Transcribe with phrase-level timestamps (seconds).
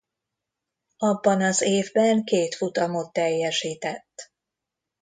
[0.97, 4.31] Abban az évben két futamot teljesített.